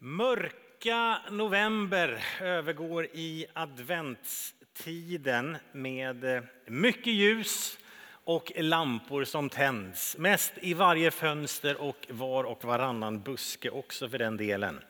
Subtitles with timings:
[0.00, 7.78] Mörka november övergår i adventstiden med mycket ljus
[8.10, 10.16] och lampor som tänds.
[10.18, 14.80] Mest i varje fönster och var och varannan buske också för den delen.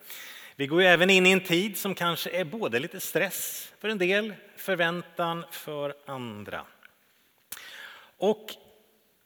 [0.56, 3.88] Vi går ju även in i en tid som kanske är både lite stress för
[3.88, 6.64] en del, förväntan för andra.
[8.16, 8.46] Och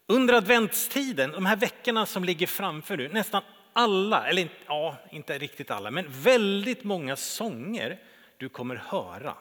[0.06, 3.42] under adventstiden, de här veckorna som ligger framför nu, nästan
[3.72, 7.98] alla, eller ja, inte riktigt alla, men väldigt många sånger
[8.36, 9.34] du kommer höra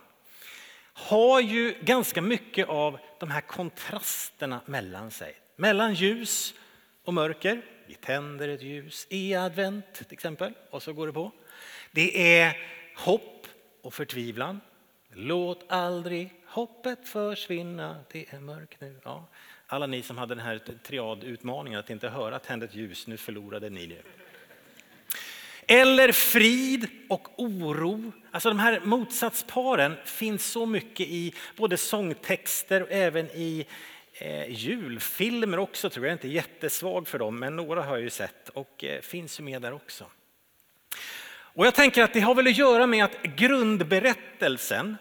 [0.93, 5.35] har ju ganska mycket av de här kontrasterna mellan sig.
[5.55, 6.53] Mellan ljus
[7.03, 7.61] och mörker.
[7.87, 11.31] Vi tänder ett ljus i advent till exempel och så går det på.
[11.91, 12.57] Det är
[12.95, 13.47] hopp
[13.81, 14.61] och förtvivlan.
[15.13, 18.99] Låt aldrig hoppet försvinna, det är mörkt nu.
[19.03, 19.27] Ja.
[19.67, 23.69] Alla ni som hade den här triadutmaningen att inte höra tänd ett ljus, nu förlorade
[23.69, 24.20] ni det.
[25.71, 28.11] Eller frid och oro.
[28.31, 33.65] Alltså de här motsatsparen finns så mycket i både sångtexter och även i
[34.13, 36.11] eh, julfilmer också tror jag.
[36.11, 39.39] Jag är inte jättesvag för dem, men några har jag ju sett och eh, finns
[39.39, 40.05] ju med där också.
[41.29, 44.97] Och jag tänker att det har väl att göra med att grundberättelsen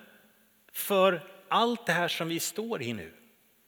[0.72, 3.12] för allt det här som vi står i nu,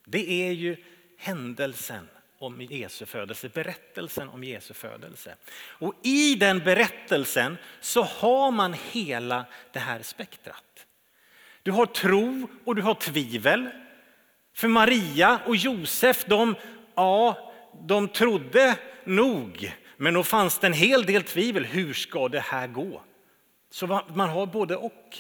[0.05, 0.77] det är ju
[1.19, 2.09] händelsen
[2.43, 5.37] om Jesu födelse, berättelsen om Jesu födelse.
[5.55, 10.87] Och i den berättelsen så har man hela det här spektrat.
[11.63, 13.71] Du har tro och du har tvivel.
[14.55, 16.55] För Maria och Josef, de,
[16.95, 21.65] ja, de trodde nog, men då fanns det en hel del tvivel.
[21.65, 23.03] Hur ska det här gå?
[23.71, 25.19] Så man har både och.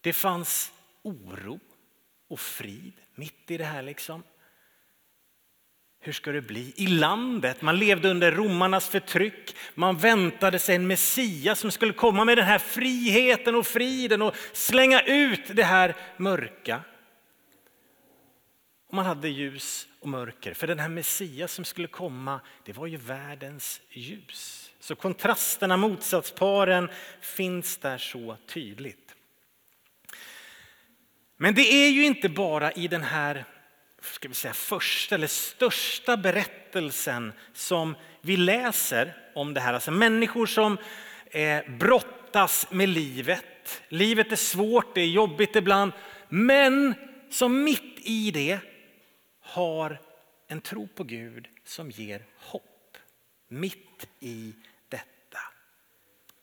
[0.00, 1.60] Det fanns oro
[2.28, 3.82] och frid mitt i det här.
[3.82, 4.22] liksom.
[6.02, 6.72] Hur ska det bli?
[6.76, 9.56] I landet, man levde under romarnas förtryck.
[9.74, 14.36] Man väntade sig en Messias som skulle komma med den här friheten och friden och
[14.52, 16.80] slänga ut det här mörka.
[18.88, 22.86] Och man hade ljus och mörker, för den här Messias som skulle komma, det var
[22.86, 24.70] ju världens ljus.
[24.80, 26.90] Så kontrasterna, motsatsparen
[27.20, 29.14] finns där så tydligt.
[31.36, 33.44] Men det är ju inte bara i den här
[34.00, 39.74] ska vi säga, första eller största berättelsen som vi läser om det här.
[39.74, 40.78] Alltså människor som
[41.30, 43.82] eh, brottas med livet.
[43.88, 45.92] Livet är svårt, det är jobbigt ibland,
[46.28, 46.94] men
[47.30, 48.58] som mitt i det
[49.40, 49.98] har
[50.48, 52.96] en tro på Gud som ger hopp.
[53.48, 54.54] Mitt i
[54.88, 55.38] detta.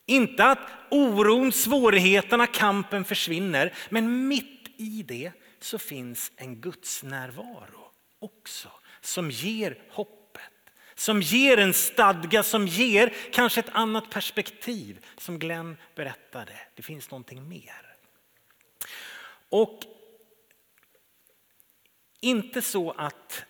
[0.05, 7.91] Inte att oron, svårigheterna, kampen försvinner, men mitt i det så finns en Guds närvaro
[8.19, 15.39] också som ger hoppet, som ger en stadga, som ger kanske ett annat perspektiv som
[15.39, 16.59] Glenn berättade.
[16.75, 17.95] Det finns någonting mer.
[19.49, 19.79] Och
[22.19, 23.45] inte så att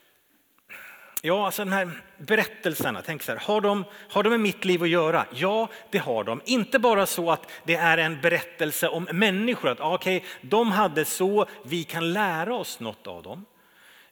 [1.22, 4.84] Ja, alltså den här berättelserna, tänk så här, har de, har de med mitt liv
[4.84, 5.26] att göra?
[5.34, 6.42] Ja, det har de.
[6.46, 11.06] Inte bara så att det är en berättelse om människor, att ah, okay, de hade
[11.06, 13.46] så, vi kan lära oss något av dem.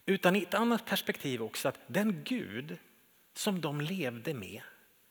[0.05, 2.77] Utan i ett annat perspektiv också, att den Gud
[3.35, 4.61] som de levde med,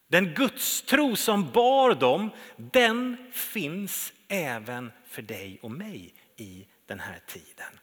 [0.08, 7.20] den gudstro som bar dem, den finns även för dig och mig i den här
[7.26, 7.80] tiden.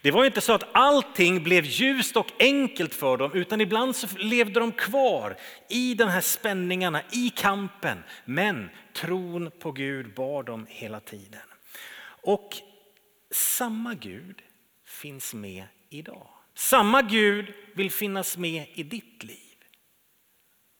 [0.00, 4.06] Det var inte så att allting blev ljust och enkelt för dem, utan ibland så
[4.16, 5.36] levde de kvar
[5.68, 8.04] i de här spänningarna, i kampen.
[8.24, 11.40] Men tron på Gud bar dem hela tiden.
[12.22, 12.56] Och
[13.30, 14.42] samma Gud
[14.86, 16.28] finns med idag.
[16.54, 19.38] Samma Gud vill finnas med i ditt liv.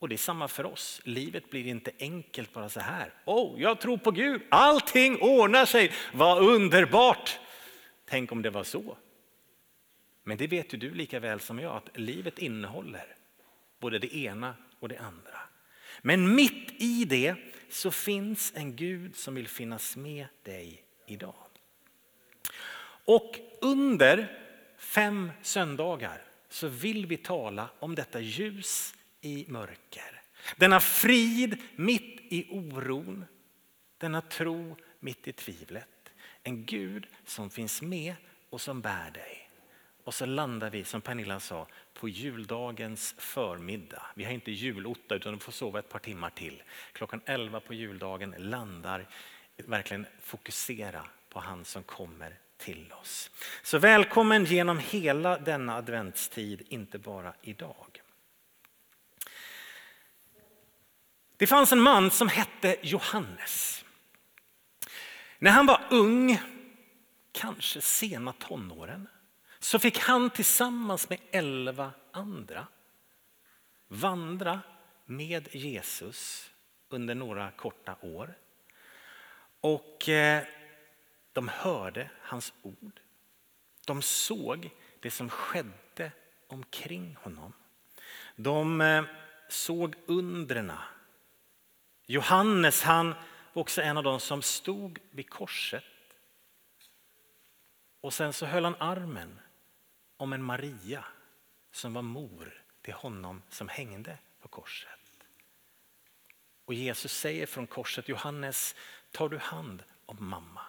[0.00, 1.00] Och det är samma för oss.
[1.04, 3.12] Livet blir inte enkelt bara så här.
[3.24, 7.38] Oh, jag tror på Gud, allting ordnar sig, vad underbart.
[8.12, 8.97] Tänk om det var så.
[10.23, 13.17] Men det vet ju du lika väl som jag att livet innehåller
[13.81, 15.41] både det ena och det andra.
[16.03, 17.34] Men mitt i det
[17.69, 21.47] så finns en Gud som vill finnas med dig idag.
[23.04, 24.39] Och under
[24.78, 30.22] fem söndagar så vill vi tala om detta ljus i mörker.
[30.57, 33.25] Denna frid mitt i oron,
[33.98, 35.91] denna tro mitt i tvivlet.
[36.42, 38.15] En Gud som finns med
[38.50, 39.48] och som bär dig.
[40.04, 44.03] Och så landar vi, som Pernilla sa, på juldagens förmiddag.
[44.15, 46.62] Vi har inte julotta utan du får sova ett par timmar till.
[46.92, 49.09] Klockan 11 på juldagen landar,
[49.56, 53.30] verkligen fokusera på han som kommer till oss.
[53.62, 58.03] Så välkommen genom hela denna adventstid, inte bara idag.
[61.36, 63.82] Det fanns en man som hette Johannes.
[65.42, 66.41] När han var ung,
[67.33, 69.09] kanske sena tonåren,
[69.59, 72.66] så fick han tillsammans med elva andra
[73.89, 74.60] vandra
[75.04, 76.50] med Jesus
[76.89, 78.34] under några korta år.
[79.60, 80.42] Och eh,
[81.33, 83.00] de hörde hans ord.
[83.86, 86.12] De såg det som skedde
[86.47, 87.53] omkring honom.
[88.36, 89.04] De eh,
[89.48, 90.78] såg undrena.
[92.06, 93.15] Johannes han
[93.60, 95.84] också en av dem som stod vid korset.
[98.01, 99.41] Och sen så höll han armen
[100.16, 101.04] om en Maria
[101.72, 104.99] som var mor till honom som hängde på korset.
[106.65, 108.75] Och Jesus säger från korset, Johannes,
[109.10, 110.60] tar du hand om mamma?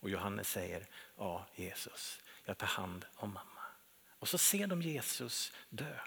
[0.00, 0.86] Och Johannes säger,
[1.16, 3.62] ja Jesus, jag tar hand om mamma.
[4.18, 5.98] Och så ser de Jesus dö.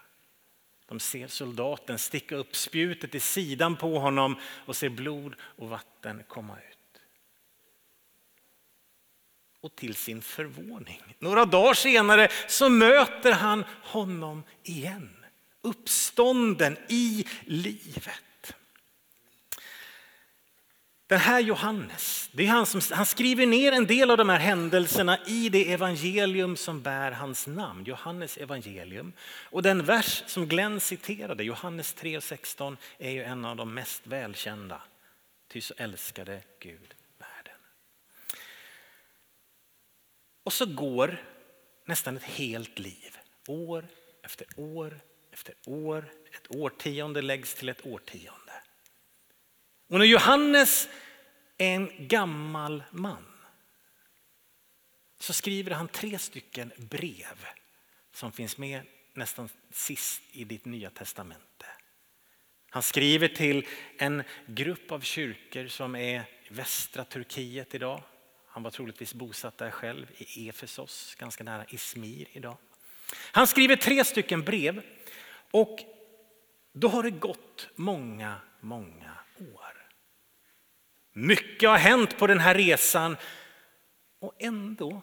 [0.88, 4.36] De ser soldaten sticka upp spjutet i sidan på honom
[4.66, 7.02] och ser blod och vatten komma ut.
[9.62, 15.26] Och till sin förvåning, några dagar senare så möter han honom igen.
[15.62, 18.24] Uppstånden i livet.
[21.08, 24.40] Den här Johannes, det är han, som, han skriver ner en del av de här
[24.40, 29.14] händelserna i det evangelium som bär hans namn, Johannes evangelium.
[29.44, 34.82] Och den vers som Glenn citerade, Johannes 3.16, är ju en av de mest välkända.
[35.48, 37.60] Ty så älskade Gud världen.
[40.44, 41.22] Och så går
[41.86, 43.18] nästan ett helt liv,
[43.48, 43.88] år
[44.24, 45.00] efter år
[45.32, 46.06] efter år.
[46.32, 48.47] Ett årtionde läggs till ett årtionde.
[49.88, 50.90] Och när Johannes
[51.58, 53.26] är en gammal man
[55.20, 57.46] så skriver han tre stycken brev
[58.14, 58.82] som finns med
[59.14, 61.66] nästan sist i ditt nya testamente.
[62.70, 63.68] Han skriver till
[63.98, 68.04] en grupp av kyrkor som är i västra Turkiet idag.
[68.48, 72.58] Han var troligtvis bosatt där själv i Efesos, ganska nära Izmir idag.
[73.32, 74.82] Han skriver tre stycken brev
[75.52, 75.80] och
[76.74, 79.18] då har det gått många, många
[79.54, 79.77] år.
[81.20, 83.18] Mycket har hänt på den här resan
[84.20, 85.02] och ändå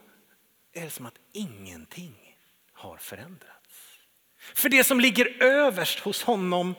[0.72, 2.36] är det som att ingenting
[2.72, 3.98] har förändrats.
[4.38, 6.74] För det som ligger överst hos honom,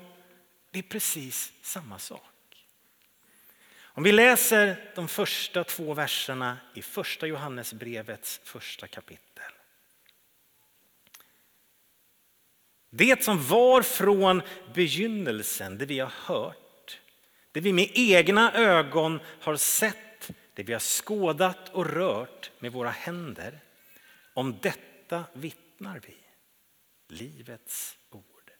[0.71, 2.65] det är precis samma sak.
[3.81, 9.51] Om vi läser de första två verserna i första Johannesbrevets första kapitel.
[12.89, 14.41] Det som var från
[14.73, 16.64] begynnelsen, det vi har hört,
[17.55, 22.89] det vi med egna ögon har sett, det vi har skådat och rört med våra
[22.89, 23.59] händer.
[24.33, 26.15] Om detta vittnar vi,
[27.15, 28.51] livets ord.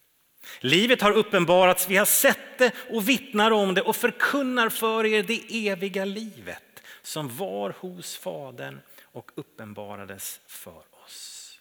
[0.60, 5.24] Livet har uppenbarats, vi har sett det och vittnar om det och förkunnar för er
[5.24, 11.60] det eviga livet som var hos Fadern och uppenbarades för oss.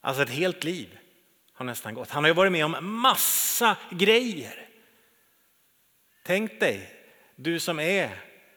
[0.00, 0.98] Alltså ett helt liv
[1.54, 2.10] har nästan gått.
[2.10, 4.68] Han har ju varit med om massa grejer.
[6.22, 6.90] Tänk dig,
[7.36, 8.10] du som är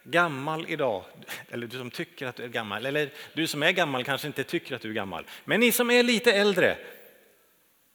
[0.04, 1.06] gammal idag,
[1.50, 4.44] eller du som tycker att du är gammal, eller du som är gammal kanske inte
[4.44, 5.28] tycker att du är gammal.
[5.46, 6.78] Men ni som är lite äldre,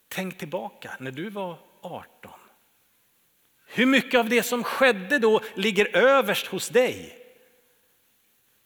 [0.09, 2.33] tänk tillbaka när du var 18.
[3.67, 7.17] Hur mycket av det som skedde då ligger överst hos dig?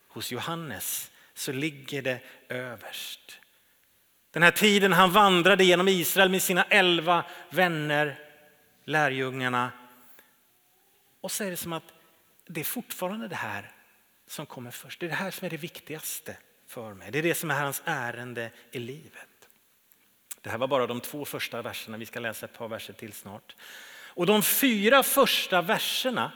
[0.09, 3.41] Hos Johannes så ligger det överst.
[4.35, 8.19] Den här tiden han vandrade genom Israel med sina elva vänner,
[8.85, 9.73] lärjungarna.
[11.21, 11.83] Och så är det som att
[12.47, 13.71] det är fortfarande det här
[14.27, 15.01] som kommer först.
[15.01, 16.37] Det är det här som är det viktigaste
[16.67, 17.11] för mig.
[17.11, 19.49] Det är det som är hans ärende i livet.
[20.41, 23.13] Det här var bara de två första verserna, vi ska läsa ett par verser till
[23.13, 23.57] snart.
[24.07, 26.33] Och de fyra första verserna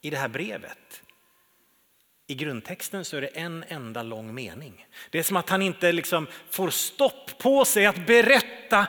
[0.00, 1.02] i det här brevet
[2.26, 4.86] i grundtexten så är det en enda lång mening.
[5.10, 8.86] Det är som att han inte liksom får stopp på sig att berätta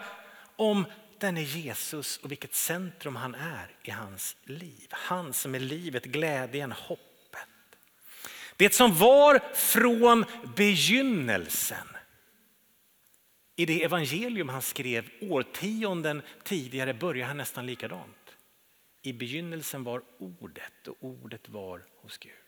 [0.56, 0.86] om
[1.20, 4.88] denne Jesus och vilket centrum han är i hans liv.
[4.90, 7.48] Han som är livet, glädjen, hoppet.
[8.56, 10.26] Det som var från
[10.56, 11.88] begynnelsen.
[13.56, 18.36] I det evangelium han skrev årtionden tidigare börjar han nästan likadant.
[19.02, 22.43] I begynnelsen var ordet och ordet var hos Gud.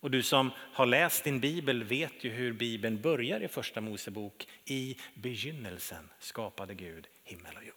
[0.00, 4.48] Och du som har läst din bibel vet ju hur bibeln börjar i första Mosebok.
[4.64, 7.74] I begynnelsen skapade Gud himmel och jord.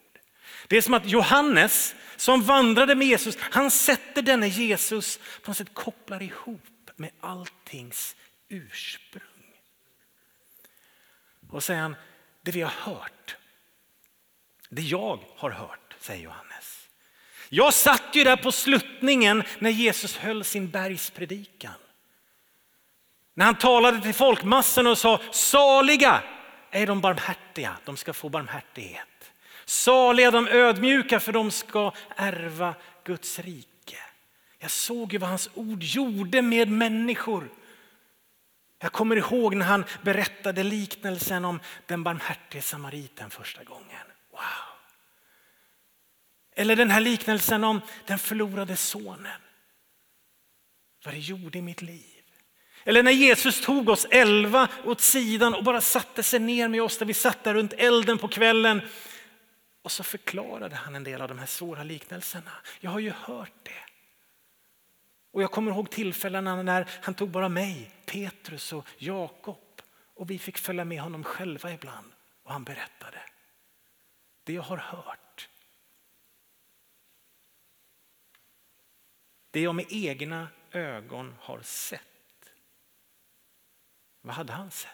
[0.67, 5.57] Det är som att Johannes som vandrade med Jesus, han sätter denne Jesus på något
[5.57, 8.15] sätt kopplar ihop med alltings
[8.49, 9.23] ursprung.
[11.49, 11.95] Och säger han,
[12.41, 13.37] det vi har hört,
[14.69, 16.89] Det jag har hört, säger Johannes.
[17.49, 21.73] Jag satt ju där på sluttningen när Jesus höll sin bergspredikan.
[23.39, 26.23] När han talade till folkmassorna och sa saliga
[26.71, 29.31] är de barmhärtiga, de ska få barmhärtighet.
[29.65, 33.97] Saliga de ödmjuka för de ska ärva Guds rike.
[34.57, 37.49] Jag såg ju vad hans ord gjorde med människor.
[38.79, 44.07] Jag kommer ihåg när han berättade liknelsen om den barmhärtige samariten första gången.
[44.31, 44.39] Wow!
[46.55, 49.41] Eller den här liknelsen om den förlorade sonen.
[51.05, 52.18] Vad det gjorde i mitt liv.
[52.89, 56.97] Eller när Jesus tog oss elva åt sidan och bara satte sig ner med oss
[56.97, 58.81] där vi satt där runt elden på kvällen.
[59.81, 62.51] Och så förklarade han en del av de här svåra liknelserna.
[62.79, 63.91] Jag har ju hört det.
[65.31, 69.81] Och jag kommer ihåg tillfällena när han tog bara mig, Petrus och Jakob
[70.15, 72.11] och vi fick följa med honom själva ibland
[72.43, 73.19] och han berättade.
[74.43, 75.49] Det jag har hört.
[79.51, 82.08] Det jag med egna ögon har sett.
[84.21, 84.89] Vad hade han sett?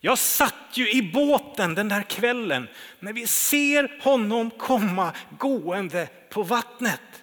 [0.00, 6.42] Jag satt ju i båten den där kvällen när vi ser honom komma gående på
[6.42, 7.22] vattnet.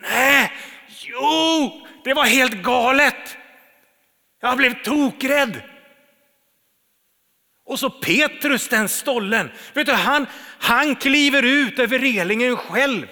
[0.00, 0.52] Nej,
[0.88, 3.36] jo, det var helt galet.
[4.40, 5.62] Jag blev tokrädd.
[7.66, 10.26] Och så Petrus den stollen, vet du, han,
[10.58, 13.06] han kliver ut över relingen själv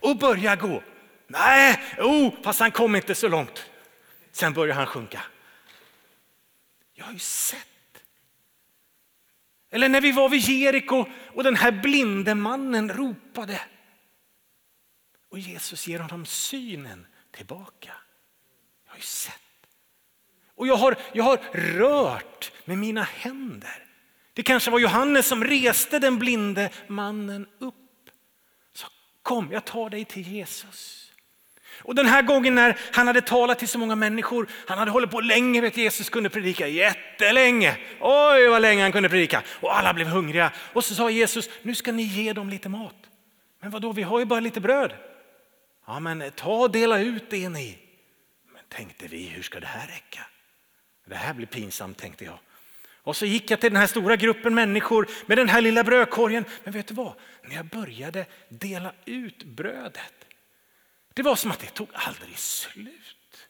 [0.00, 0.82] och börjar gå.
[1.26, 3.66] Nej, oh, fast han kom inte så långt.
[4.32, 5.20] Sen börjar han sjunka.
[7.00, 8.02] Jag har ju sett.
[9.70, 13.60] Eller när vi var vid Jeriko och den här blinde mannen ropade.
[15.28, 17.92] Och Jesus ger honom synen tillbaka.
[18.84, 19.66] Jag har ju sett.
[20.54, 23.86] Och jag har, jag har rört med mina händer.
[24.32, 28.10] Det kanske var Johannes som reste den blinde mannen upp.
[28.72, 28.86] Så
[29.22, 31.09] kom, jag tar dig till Jesus.
[31.82, 35.10] Och den här gången när han hade talat till så många människor, han hade hållit
[35.10, 37.76] på länge vet Jesus kunde predika, jättelänge.
[38.00, 40.52] Oj vad länge han kunde predika och alla blev hungriga.
[40.72, 42.94] Och så sa Jesus, nu ska ni ge dem lite mat.
[43.60, 43.92] Men vad då?
[43.92, 44.92] vi har ju bara lite bröd.
[45.86, 47.78] Ja men ta och dela ut det ni.
[48.52, 50.20] Men tänkte vi, hur ska det här räcka?
[51.06, 52.38] Det här blir pinsamt tänkte jag.
[53.02, 56.44] Och så gick jag till den här stora gruppen människor med den här lilla brödkorgen.
[56.64, 57.12] Men vet du vad?
[57.42, 60.19] När jag började dela ut brödet
[61.20, 63.48] det var som att det tog aldrig slut.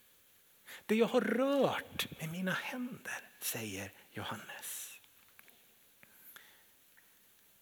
[0.86, 4.98] Det jag har rört med mina händer, säger Johannes.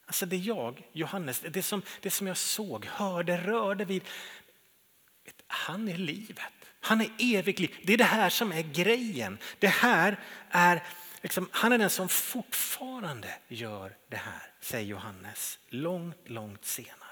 [0.07, 4.03] Alltså det jag, Johannes, det som, det som jag såg, hörde, rörde vid.
[5.47, 6.53] Han är livet.
[6.81, 7.81] Han är evigt liv.
[7.85, 9.39] Det är det här som är grejen.
[9.59, 10.83] Det här är,
[11.23, 17.08] liksom, han är den som fortfarande gör det här, säger Johannes, långt, långt senare.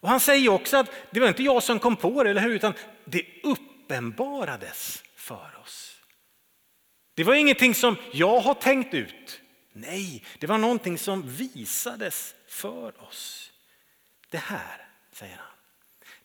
[0.00, 2.54] Och han säger också att det var inte jag som kom på det, eller hur?
[2.54, 2.74] utan
[3.04, 5.96] det uppenbarades för oss.
[7.14, 9.40] Det var ingenting som jag har tänkt ut.
[9.72, 13.52] Nej, det var någonting som visades för oss.
[14.30, 15.58] Det här, säger han,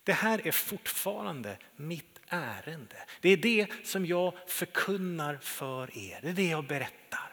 [0.04, 2.96] det här är fortfarande mitt ärende.
[3.22, 6.20] Det är det som jag förkunnar för er.
[6.22, 7.33] Det är det jag berättar.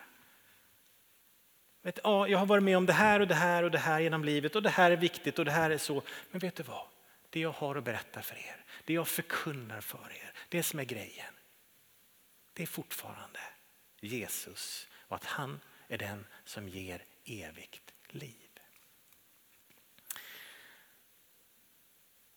[1.81, 3.99] Vet, ja, jag har varit med om det här och det här och det här
[3.99, 6.03] genom livet och det här är viktigt och det här är så.
[6.31, 6.85] Men vet du vad?
[7.29, 10.83] Det jag har att berätta för er, det jag förkunnar för er, det som är
[10.83, 11.33] grejen.
[12.53, 13.39] Det är fortfarande
[14.01, 18.49] Jesus och att han är den som ger evigt liv.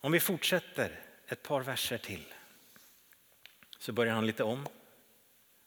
[0.00, 2.34] Om vi fortsätter ett par verser till
[3.78, 4.68] så börjar han lite om.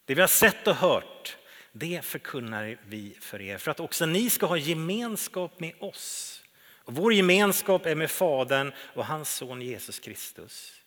[0.05, 1.38] Det vi har sett och hört
[1.79, 6.43] det förkunnar vi för er för att också ni ska ha gemenskap med oss.
[6.88, 10.81] Och vår gemenskap är med Fadern och hans son Jesus Kristus.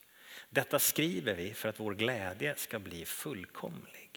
[0.50, 4.10] Detta skriver vi för att vår glädje ska bli fullkomlig.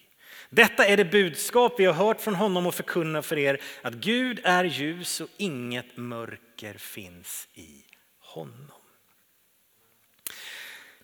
[0.49, 4.39] Detta är det budskap vi har hört från honom och förkunnar för er att Gud
[4.43, 7.83] är ljus och inget mörker finns i
[8.19, 8.81] honom.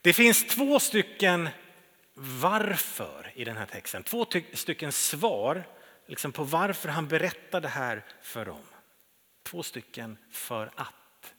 [0.00, 1.48] Det finns två stycken
[2.22, 4.02] varför i den här texten.
[4.02, 5.64] Två stycken svar
[6.06, 8.62] liksom på varför han berättar det här för dem.
[9.42, 11.34] Två stycken för att.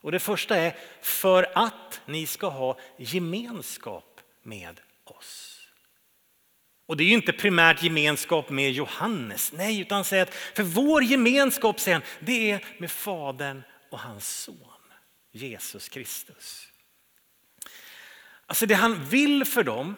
[0.00, 5.60] Och det första är för att ni ska ha gemenskap med oss.
[6.86, 11.02] Och det är ju inte primärt gemenskap med Johannes, nej, utan säger att för vår
[11.02, 14.56] gemenskap sen, det är med Fadern och hans son
[15.32, 16.68] Jesus Kristus.
[18.46, 19.96] Alltså det han vill för dem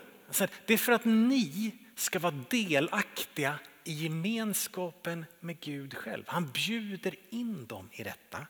[0.67, 6.25] det är för att ni ska vara delaktiga i gemenskapen med Gud själv.
[6.27, 8.47] Han bjuder in dem i detta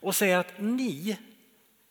[0.00, 1.18] och säger att ni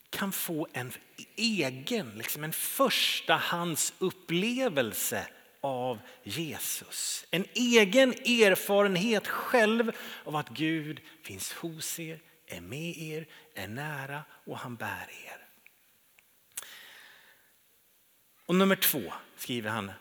[0.09, 0.91] kan få en
[1.35, 5.27] egen, liksom en förstahandsupplevelse
[5.61, 7.25] av Jesus.
[7.31, 9.91] En egen erfarenhet själv
[10.23, 15.44] av att Gud finns hos er, är med er, är nära och han bär er.
[18.45, 19.91] Och nummer två skriver han,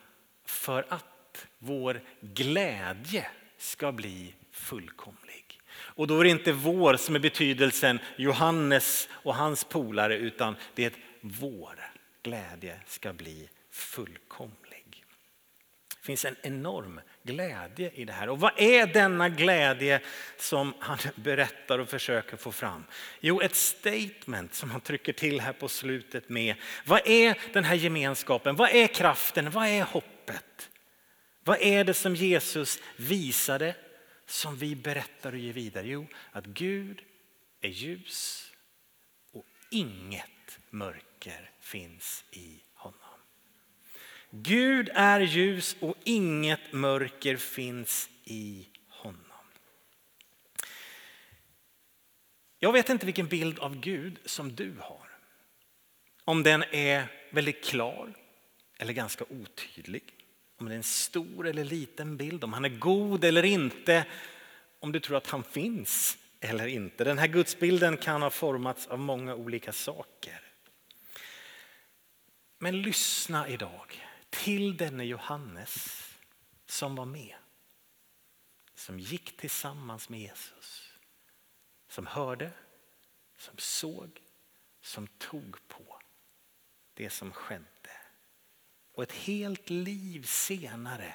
[0.45, 3.27] för att vår glädje
[3.59, 5.61] ska bli fullkomlig.
[5.75, 10.83] Och då är det inte vår som är betydelsen Johannes och hans polare utan det
[10.85, 11.91] är att vår
[12.23, 15.05] glädje ska bli fullkomlig.
[15.89, 18.29] Det finns en enorm glädje i det här.
[18.29, 20.01] Och vad är denna glädje
[20.37, 22.85] som han berättar och försöker få fram?
[23.21, 26.55] Jo, ett statement som han trycker till här på slutet med.
[26.85, 28.57] Vad är den här gemenskapen?
[28.57, 29.51] Vad är kraften?
[29.51, 30.71] Vad är hoppet?
[31.45, 33.75] Vad är det som Jesus visade
[34.27, 35.89] som vi berättar och ger vidare?
[35.89, 37.01] Jo, att Gud
[37.61, 38.51] är ljus
[39.33, 42.64] och inget mörker finns i.
[44.37, 49.47] Gud är ljus och inget mörker finns i honom.
[52.59, 55.09] Jag vet inte vilken bild av Gud som du har.
[56.25, 58.15] Om den är väldigt klar
[58.79, 60.03] eller ganska otydlig.
[60.57, 64.07] Om det är en stor eller liten bild, om han är god eller inte.
[64.81, 67.05] Om du tror att han finns eller inte.
[67.05, 70.41] Den här gudsbilden kan ha formats av många olika saker.
[72.59, 74.04] Men lyssna idag
[74.35, 76.05] till denne Johannes
[76.67, 77.37] som var med.
[78.75, 80.93] Som gick tillsammans med Jesus.
[81.89, 82.51] Som hörde,
[83.37, 84.21] som såg,
[84.81, 86.01] som tog på
[86.95, 87.97] det som skedde.
[88.93, 91.15] Och ett helt liv senare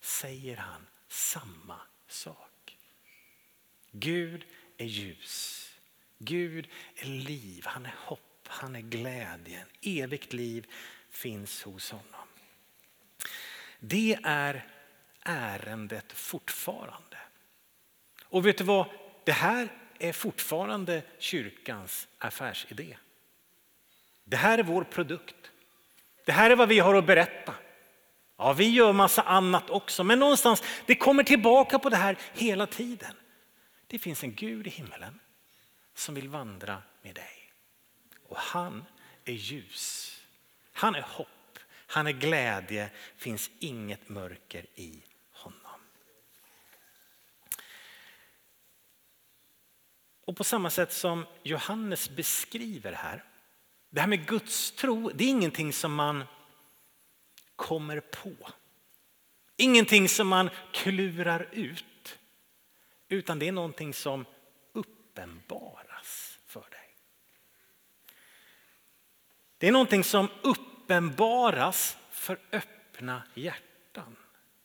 [0.00, 2.78] säger han samma sak.
[3.90, 4.44] Gud
[4.76, 5.68] är ljus.
[6.18, 9.66] Gud är liv, han är hopp, han är glädjen.
[9.82, 10.66] Evigt liv
[11.10, 12.28] finns hos honom.
[13.84, 14.66] Det är
[15.22, 17.16] ärendet fortfarande.
[18.24, 18.86] Och vet du vad?
[19.24, 19.68] Det här
[19.98, 22.96] är fortfarande kyrkans affärsidé.
[24.24, 25.50] Det här är vår produkt.
[26.24, 27.54] Det här är vad vi har att berätta.
[28.36, 32.66] Ja, vi gör massa annat också, men någonstans, det kommer tillbaka på det här hela
[32.66, 33.14] tiden.
[33.86, 35.18] Det finns en Gud i himmelen
[35.94, 37.52] som vill vandra med dig.
[38.28, 38.84] Och han
[39.24, 40.16] är ljus.
[40.72, 41.28] Han är hopp.
[41.92, 45.80] Han är glädje, finns inget mörker i honom.
[50.24, 53.24] Och på samma sätt som Johannes beskriver här,
[53.90, 56.24] det här med Guds tro, det är ingenting som man
[57.56, 58.32] kommer på.
[59.56, 62.18] Ingenting som man klurar ut,
[63.08, 64.24] utan det är någonting som
[64.72, 66.96] uppenbaras för dig.
[69.58, 74.16] Det är någonting som uppenbaras uppenbaras för öppna hjärtan.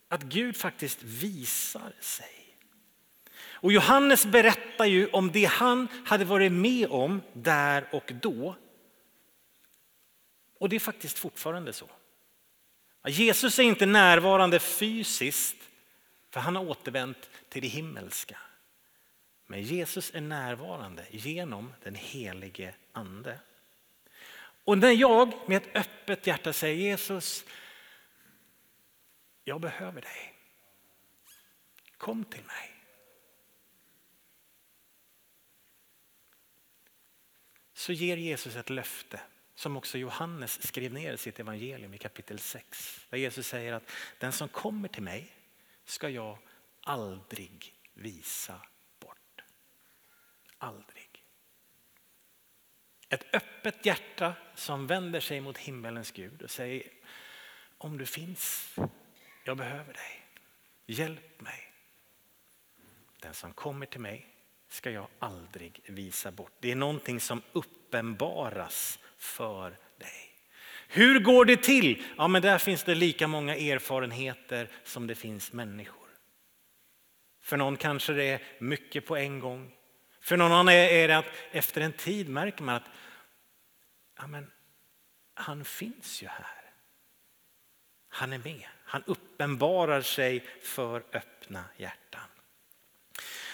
[0.08, 2.56] Att Gud faktiskt visar sig.
[3.40, 8.56] Och Johannes berättar ju om det han hade varit med om där och då.
[10.58, 11.90] Och det är faktiskt fortfarande så.
[13.06, 15.56] Jesus är inte närvarande fysiskt
[16.30, 18.38] för han har återvänt till det himmelska.
[19.46, 23.38] Men Jesus är närvarande genom den helige ande.
[24.68, 27.44] Och när jag med ett öppet hjärta säger Jesus,
[29.44, 30.34] jag behöver dig.
[31.96, 32.74] Kom till mig.
[37.72, 39.20] Så ger Jesus ett löfte
[39.54, 43.06] som också Johannes skrev ner i sitt evangelium i kapitel 6.
[43.10, 45.32] Där Jesus säger att den som kommer till mig
[45.84, 46.38] ska jag
[46.80, 48.60] aldrig visa
[49.00, 49.42] bort.
[50.58, 51.07] Aldrig.
[53.08, 56.82] Ett öppet hjärta som vänder sig mot himmelens Gud och säger
[57.78, 58.74] om du finns,
[59.44, 60.26] jag behöver dig.
[60.86, 61.72] Hjälp mig.
[63.20, 64.26] Den som kommer till mig
[64.68, 66.52] ska jag aldrig visa bort.
[66.60, 70.34] Det är någonting som uppenbaras för dig.
[70.88, 72.04] Hur går det till?
[72.16, 76.08] Ja, men där finns det lika många erfarenheter som det finns människor.
[77.40, 79.77] För någon kanske det är mycket på en gång.
[80.28, 82.90] För någon annan är det att efter en tid märker man att
[84.18, 84.50] ja, men,
[85.34, 86.72] han finns ju här.
[88.08, 88.64] Han är med.
[88.84, 92.28] Han uppenbarar sig för öppna hjärtan.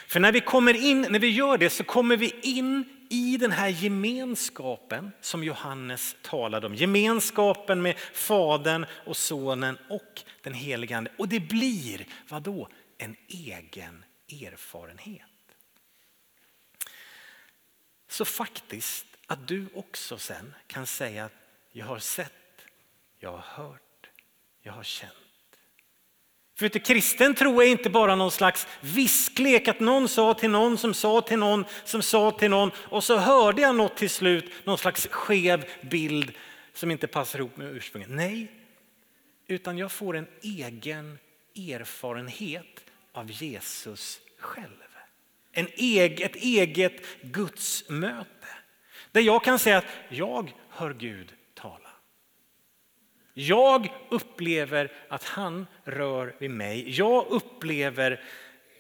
[0.07, 3.53] För när vi kommer in, när vi gör det så kommer vi in i den
[3.53, 6.75] här gemenskapen som Johannes talade om.
[6.75, 11.11] Gemenskapen med Fadern och Sonen och den helige Ande.
[11.19, 15.34] Och det blir, vadå, en egen erfarenhet.
[18.15, 21.33] Så faktiskt att du också sen kan säga att
[21.73, 22.67] jag har sett,
[23.19, 24.11] jag har hört,
[24.63, 25.13] jag har känt.
[26.59, 30.79] För inte kristen tro är inte bara någon slags visklek, att någon sa till någon
[30.79, 34.53] som sa till någon som sa till någon och så hörde jag något till slut,
[34.65, 36.33] någon slags skev bild
[36.73, 38.11] som inte passar ihop med ursprunget.
[38.11, 38.53] Nej,
[39.47, 41.19] utan jag får en egen
[41.57, 44.84] erfarenhet av Jesus själv.
[45.57, 48.49] En eg, ett eget gudsmöte.
[49.13, 51.91] Där jag kan säga att jag hör Gud tala.
[53.35, 56.91] Jag upplever att han rör vid mig.
[56.91, 58.25] Jag upplever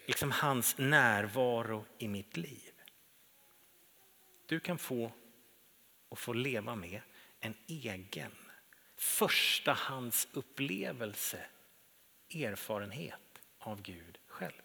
[0.06, 2.72] liksom hans närvaro i mitt liv.
[4.46, 5.12] Du kan få
[6.08, 7.00] och få leva med
[7.40, 8.30] en egen
[8.96, 11.46] förstahandsupplevelse,
[12.30, 13.20] erfarenhet
[13.58, 14.62] av Gud själv.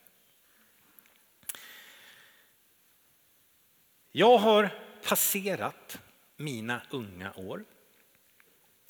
[4.12, 4.70] Jag har
[5.04, 6.00] passerat
[6.38, 7.66] mina unga år.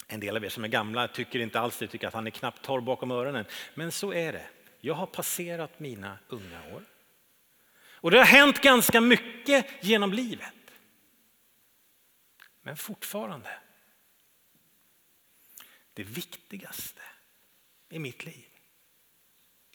[0.07, 2.31] En del av er som är gamla tycker inte alls det, tycker att han är
[2.31, 3.45] knappt torr bakom öronen.
[3.75, 4.49] Men så är det.
[4.81, 6.83] Jag har passerat mina unga år.
[8.01, 10.53] Och det har hänt ganska mycket genom livet.
[12.61, 13.49] Men fortfarande,
[15.93, 17.01] det viktigaste
[17.89, 18.45] i mitt liv,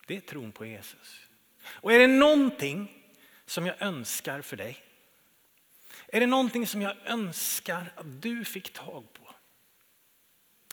[0.06, 1.26] det är tron på Jesus.
[1.64, 3.04] Och är det någonting
[3.46, 4.84] som jag önskar för dig,
[6.14, 9.34] är det någonting som jag önskar att du fick tag på?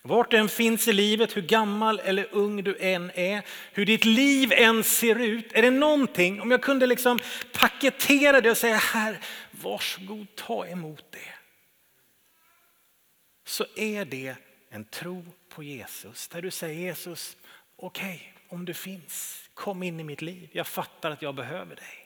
[0.02, 4.06] Vart du än finns i livet, hur gammal eller ung du än är, hur ditt
[4.06, 5.54] liv än ser ut.
[5.54, 7.20] Är det någonting, om jag kunde liksom
[7.54, 9.20] paketera det och säga här,
[9.52, 11.34] varsågod ta emot det.
[13.46, 14.36] Så är det
[14.70, 17.38] en tro på Jesus där du säger Jesus,
[17.76, 20.50] okej okay, om du finns, kom in i mitt liv.
[20.52, 22.01] Jag fattar att jag behöver dig.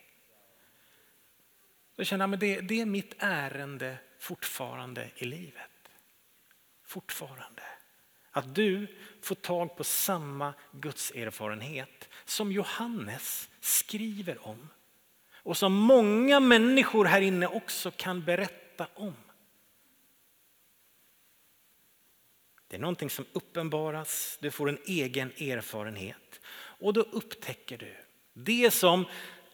[1.96, 5.70] Då känner jag att det, det är mitt ärende fortfarande i livet.
[6.84, 7.62] Fortfarande.
[8.30, 8.86] Att du
[9.22, 14.68] får tag på samma Guds erfarenhet som Johannes skriver om.
[15.32, 19.14] Och som många människor här inne också kan berätta om.
[22.68, 26.40] Det är någonting som uppenbaras, du får en egen erfarenhet.
[26.56, 27.96] Och då upptäcker du
[28.32, 29.04] det som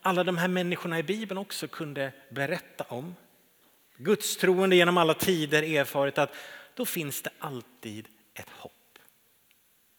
[0.03, 3.15] alla de här människorna i Bibeln också kunde berätta om.
[3.97, 6.35] Gudstroende genom alla tider erfarit att
[6.75, 8.99] då finns det alltid ett hopp.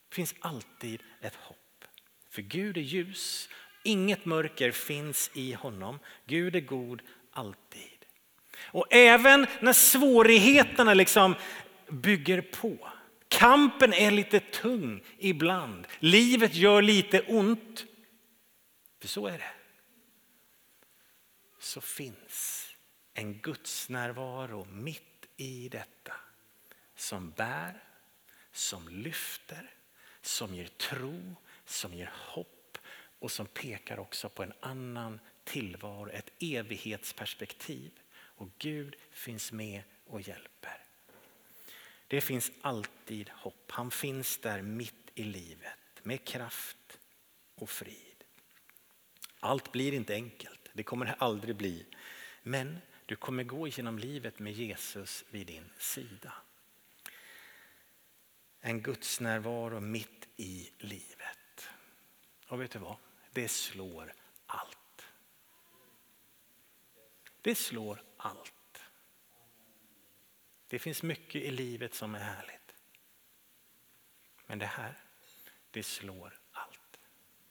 [0.09, 1.85] Det finns alltid ett hopp.
[2.29, 3.49] För Gud är ljus,
[3.83, 5.99] inget mörker finns i honom.
[6.25, 7.89] Gud är god alltid.
[8.61, 11.35] Och även när svårigheterna liksom
[11.87, 12.89] bygger på,
[13.27, 17.85] kampen är lite tung ibland, livet gör lite ont.
[19.01, 19.62] För så är det
[21.63, 22.67] så finns
[23.13, 26.13] en Guds närvaro mitt i detta
[26.95, 27.83] som bär,
[28.51, 29.73] som lyfter,
[30.21, 32.77] som ger tro, som ger hopp
[33.19, 37.91] och som pekar också på en annan tillvaro, ett evighetsperspektiv.
[38.13, 40.83] Och Gud finns med och hjälper.
[42.07, 43.71] Det finns alltid hopp.
[43.71, 46.99] Han finns där mitt i livet med kraft
[47.55, 48.23] och frid.
[49.39, 50.62] Allt blir inte enkelt.
[50.73, 51.85] Det kommer det aldrig bli.
[52.43, 56.33] Men du kommer gå genom livet med Jesus vid din sida.
[58.61, 61.69] En Guds närvaro mitt i livet.
[62.47, 62.95] Och vet du vad?
[63.31, 64.13] Det slår
[64.45, 65.05] allt.
[67.41, 68.83] Det slår allt.
[70.67, 72.75] Det finns mycket i livet som är härligt.
[74.45, 74.97] Men det här,
[75.71, 76.39] det slår